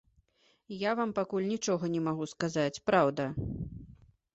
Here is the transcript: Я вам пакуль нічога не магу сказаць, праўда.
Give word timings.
Я 0.83 0.91
вам 1.01 1.13
пакуль 1.21 1.47
нічога 1.53 1.93
не 1.99 2.03
магу 2.09 2.31
сказаць, 2.35 2.77
праўда. 2.93 3.33